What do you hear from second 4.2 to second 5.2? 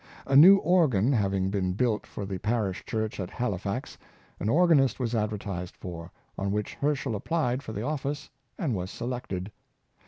an organist was